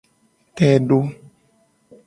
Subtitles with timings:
[0.55, 0.99] Te do.